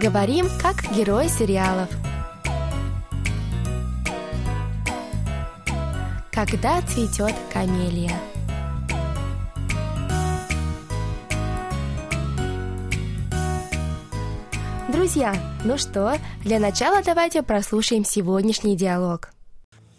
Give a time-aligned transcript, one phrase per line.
[0.00, 1.88] Говорим, как герои сериалов.
[6.32, 8.18] Когда цветет камелия.
[14.88, 15.34] Друзья,
[15.64, 19.30] ну что, для начала давайте прослушаем сегодняшний диалог.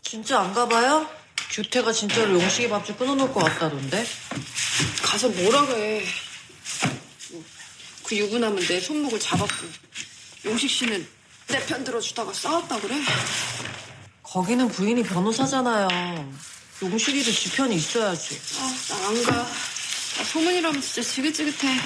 [0.02, 1.06] 진짜 안 가봐요?
[1.52, 4.06] 규태가 진짜로 용식이 밥줄 끊어놓을 것 같다던데?
[5.02, 6.04] 가서 뭐라 그래.
[8.12, 9.68] 그 유부남은 내 손목을 잡았고
[10.46, 11.08] 용식 씨는
[11.48, 12.96] 내 편 들어주다가 싸웠다 그래?
[14.24, 15.88] 거기는 부인이 변호사잖아요.
[16.82, 18.38] 용식이도 지 편이 있어야지.
[18.60, 19.32] 아, 나 안 가.
[20.18, 21.78] 나 소문이라면 진짜 지긋지긋해.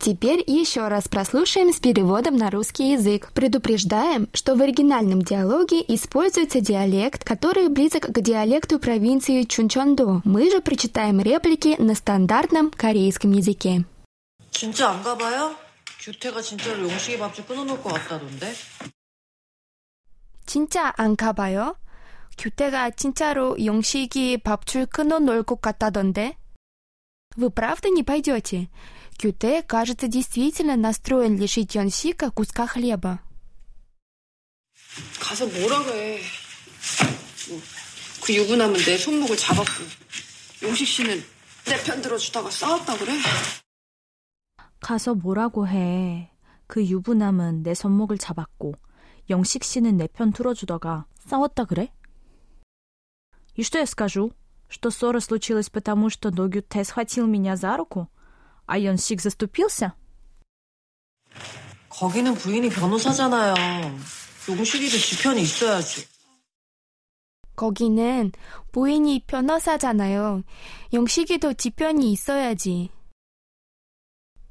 [0.00, 3.30] Теперь еще раз прослушаем с переводом на русский язык.
[3.34, 10.22] Предупреждаем, что в оригинальном диалоге используется диалект, который близок к диалекту провинции Чунчондо.
[10.24, 13.84] Мы же прочитаем реплики на стандартном корейском языке.
[14.62, 15.56] 진짜 안 가봐요?
[16.00, 18.54] 규태가 진짜로 용식이 밥줄 끊어놓을 것 같다던데?
[20.46, 21.76] 진짜 안 가봐요?
[22.38, 26.36] 규태가 진짜로 영식이 밥줄 끊어놓을 것 같다던데?
[27.36, 28.68] Вы правда не пойдете?
[29.20, 33.20] Кюте, кажется, действительно настроен лишить Йонсика куска хлеба.
[35.20, 36.20] 가서 뭐라 그래.
[38.24, 39.84] 그 유부남은 내 손목을 잡았고
[40.64, 41.24] 용식 씨는
[41.66, 43.12] 내 편 들어주다가 싸웠다 그래?
[44.82, 46.30] 가서 뭐라고 해.
[46.66, 48.74] 그 유부남은 내 손목을 잡았고
[49.30, 51.90] 영식 씨는 내 편 틀어주다가 싸웠다 그래?
[53.56, 54.32] И что я скажу?
[54.68, 58.08] Что ссора случилась потому, что Догюте схватил меня за руку,
[58.66, 59.94] а Йонсик заступился?
[61.88, 63.54] 거기는 부인이 변호사잖아요.
[64.48, 66.06] 용식이도 지 편이 있어야지.
[67.56, 68.30] 거기는
[68.72, 70.42] 부인이 변호사잖아요.
[70.92, 72.90] 영식이도 지편이 있어야지.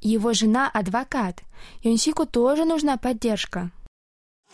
[0.01, 1.43] Его жена адвокат.
[1.83, 3.71] Йонсику тоже нужна поддержка.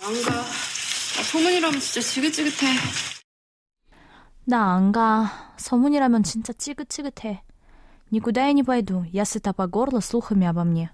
[0.02, 0.32] 안 가.
[0.32, 2.68] 나 소문이라면 진짜 지긋지긋해.
[4.46, 5.54] 나 안 가.
[5.58, 7.44] 소문이라면 진짜 찌긋찌긋해.
[8.12, 9.04] Никуда я не пойду.
[9.12, 10.92] Я сыта по горло слухами обо мне.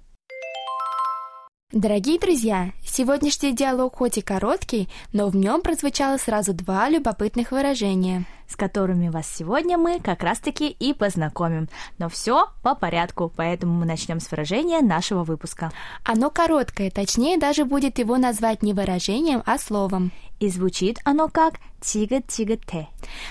[1.74, 8.26] Дорогие друзья, сегодняшний диалог хоть и короткий, но в нем прозвучало сразу два любопытных выражения.
[8.46, 11.68] с которыми вас сегодня мы как раз-таки и познакомим.
[11.98, 15.72] Но все по порядку, поэтому мы начнем с выражения нашего выпуска.
[16.04, 20.12] Оно короткое, точнее даже будет его назвать не выражением, а словом.
[20.40, 22.88] И звучит оно как тигет-тигет-те.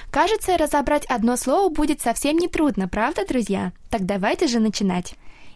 [0.09, 3.71] Кажется, разобрать одно слово будет совсем нетрудно, правда, друзья?
[3.89, 5.15] Так давайте же начинать.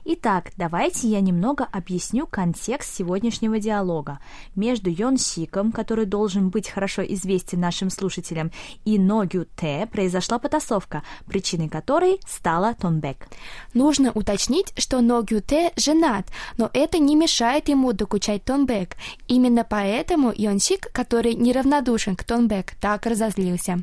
[0.09, 4.19] Итак, давайте я немного объясню контекст сегодняшнего диалога.
[4.56, 8.53] Между Йон Сиком, который должен быть хорошо известен нашим слушателям,
[8.85, 13.28] и Ногю Те произошла потасовка, причиной которой стала Тонбек.
[13.73, 18.96] Нужно уточнить, что Ногю Те женат, но это не мешает ему докучать Тонбек.
[19.28, 23.79] Именно поэтому Йон Сик, который неравнодушен к Тонбек, так разозлился.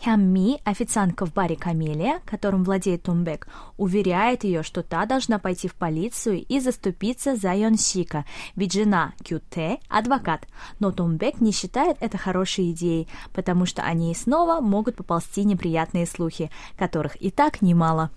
[0.00, 5.74] Хямми, официантка в баре «Камелия», которым владеет Тумбек, уверяет ее, что та должна пойти в
[5.74, 10.46] полицию и заступиться за Йонсика, ведь жена Кюте– адвокат.
[10.78, 16.06] Но Тумбек не считает это хорошей идеей, потому что о ней снова могут поползти неприятные
[16.06, 18.10] слухи, которых и так немало.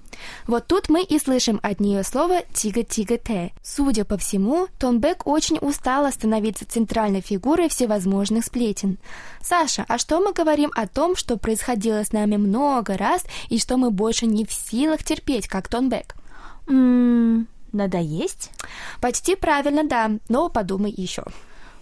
[0.46, 3.54] Вот тут мы и слышим от нее слово «тига-тига-те».
[3.64, 9.00] Судя по всему, Тонбек очень устала становиться центральной фигурой всевозможных сплетен.
[9.42, 13.78] Саша, а что мы говорим о том, что происходило с нами много раз и что
[13.78, 16.16] мы больше не в силах терпеть, как Тонбек?
[16.68, 18.52] Ммм, надоесть?
[19.00, 21.24] Почти правильно, да, но подумай еще.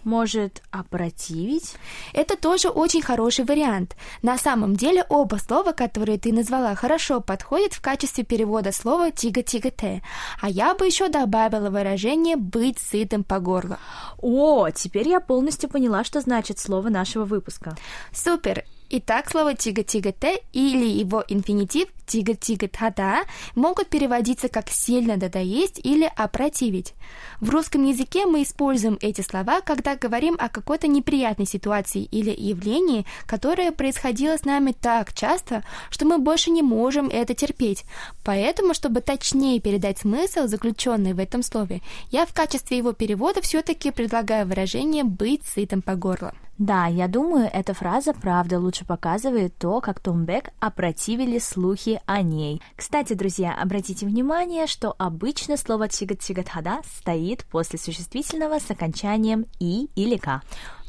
[0.03, 1.75] Может, опротивить?
[2.13, 3.95] Это тоже очень хороший вариант.
[4.21, 10.01] На самом деле оба слова, которые ты назвала, хорошо подходят в качестве перевода слова «тига-тига-те».
[10.41, 13.77] А я бы еще добавила выражение «быть сытым по горло».
[14.21, 17.75] О, теперь я полностью поняла, что значит слово нашего выпуска.
[18.13, 18.63] Супер!
[18.91, 23.23] Итак, слово «тига-тига-те» или его инфинитив «тига-тига-та-да»
[23.55, 26.93] могут переводиться как «сильно надоесть» или «опротивить».
[27.39, 33.05] В русском языке мы используем эти слова, когда говорим о какой-то неприятной ситуации или явлении,
[33.25, 37.85] которое происходило с нами так часто, что мы больше не можем это терпеть.
[38.23, 41.81] Поэтому, чтобы точнее передать смысл, заключенный в этом слове,
[42.11, 46.33] я в качестве его перевода все-таки предлагаю выражение «быть сытым по горло».
[46.59, 52.61] Да, я думаю, эта фраза правда лучше показывает то, как Томбек опротивили слухи о ней.
[52.75, 60.17] Кстати, друзья, обратите внимание, что обычно слово чигат-чигатхада стоит после существительного с окончанием и или
[60.17, 60.41] ка.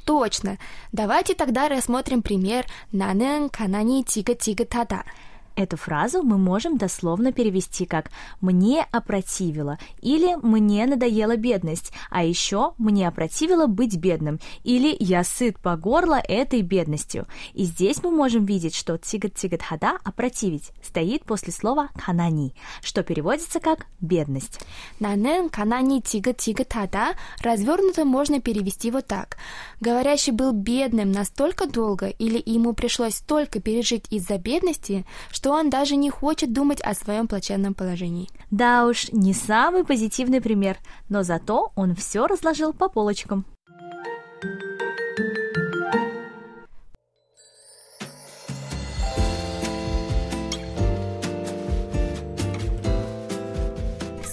[0.04, 0.58] Точно.
[0.92, 5.04] Давайте тогда рассмотрим пример нанэн канани тига тига тада.
[5.56, 8.10] Эту фразу мы можем дословно перевести как
[8.40, 15.58] «мне опротивило» или «мне надоела бедность», а еще «мне опротивило быть бедным» или «я сыт
[15.58, 17.26] по горло этой бедностью».
[17.52, 23.86] И здесь мы можем видеть, что тигат-тигат-хада «опротивить» стоит после слова «канани», что переводится как
[24.00, 24.60] «бедность».
[25.00, 29.36] Нанен канани тигат-тигат-хада развернуто можно перевести вот так.
[29.80, 35.96] Говорящий был бедным настолько долго или ему пришлось столько пережить из-за бедности, что он даже
[35.96, 38.28] не хочет думать о своем плачевном положении.
[38.50, 40.76] Да уж, не самый позитивный пример,
[41.08, 43.46] но зато он все разложил по полочкам.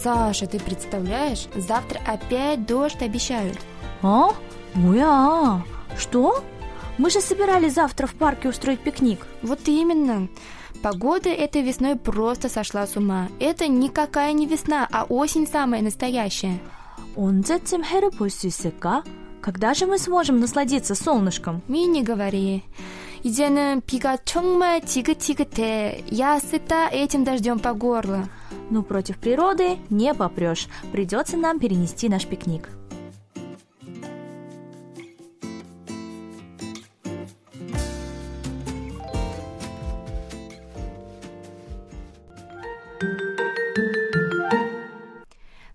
[0.08, 3.58] Саша, ты представляешь, завтра опять дождь обещают.
[4.02, 4.30] А?
[4.74, 5.66] 뭐야?
[5.98, 6.44] Что?
[6.98, 9.28] Мы же собирались завтра в парке устроить пикник.
[9.42, 10.30] Вот именно.
[10.83, 13.29] Погода этой весной просто сошла с ума.
[13.41, 16.59] Это никакая не весна, а осень самая настоящая.
[17.17, 19.05] 언제쯤 해를 볼 수 있을까?
[19.43, 21.63] Когда же мы сможем насладиться солнышком?
[21.69, 22.63] 미 не говори.
[23.25, 26.05] 이제는 비가 정말 지긋지긋해.
[26.11, 28.29] Я сыта этим дождем по горло.
[28.71, 30.69] Ну, против природы не попрешь.
[30.91, 32.69] Придется нам перенести наш пикник.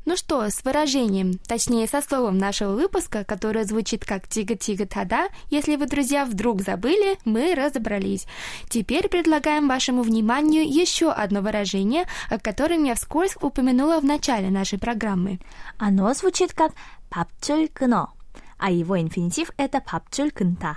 [0.05, 5.87] Ну что, с выражением, точнее со словом нашего выпуска, которое звучит как «тига-тига-тада», если вы,
[5.87, 8.27] друзья, вдруг забыли, мы разобрались.
[8.69, 14.79] Теперь предлагаем вашему вниманию еще одно выражение, о котором я вскользь упомянула в начале нашей
[14.79, 15.39] программы.
[15.79, 16.73] Оно звучит как
[17.09, 18.13] «папчуль кно»,
[18.59, 20.77] а его инфинитив– это «папчуль кнта».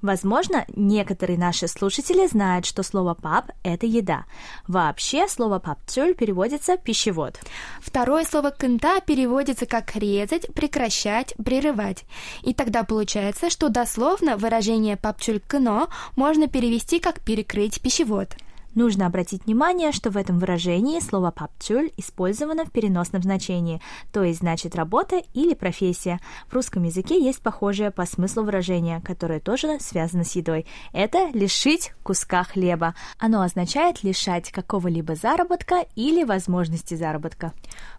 [0.00, 4.24] Возможно, некоторые наши слушатели знают, что слово «пап»— это еда.
[4.66, 7.38] Вообще, слово «папцюль» переводится «пищевод».
[7.80, 12.04] Второе слово «кынта» переводится как «резать», «прекращать», «прерывать».
[12.42, 18.28] И тогда получается, что дословно выражение «папчуль кыно» можно перевести как «перекрыть пищевод».
[18.74, 23.80] Нужно обратить внимание, что в этом выражении слово «папчуль» использовано в переносном значении,
[24.12, 26.20] то есть значит работа или профессия.
[26.48, 30.66] В русском языке есть похожее по смыслу выражение, которое тоже связано с едой.
[30.92, 32.94] Это «лишить куска хлеба».
[33.18, 37.52] Оно означает лишать какого-либо заработка или возможности заработка.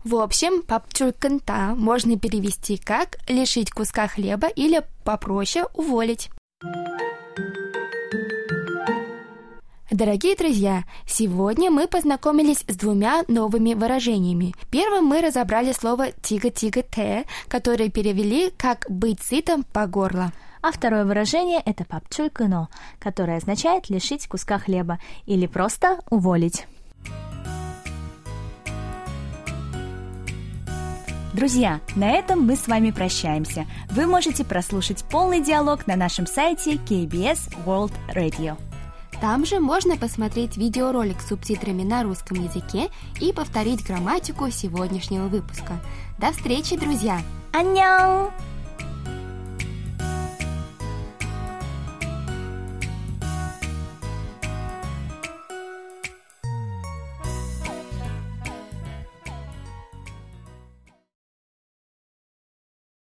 [0.03, 6.29] В общем, «папчуль кынта» можно перевести как «лишить куска хлеба» или попроще «уволить».
[9.93, 14.55] Дорогие друзья, сегодня мы познакомились с двумя новыми выражениями.
[14.71, 20.31] Первым мы разобрали слово «тига-тига-те», которое перевели как «быть сытым по горло».
[20.63, 24.97] А второе выражение– это «папчулькано», которое означает лишить куска хлеба
[25.27, 26.65] или просто уволить.
[31.35, 33.67] Друзья, на этом мы с вами прощаемся.
[33.91, 38.57] Вы можете прослушать полный диалог на нашем сайте KBS World Radio.
[39.23, 42.89] Там же можно посмотреть видеоролик с субтитрами на русском языке
[43.21, 45.79] и повторить грамматику сегодняшнего выпуска.
[46.19, 47.21] До встречи, друзья!
[47.53, 48.33] 안녕!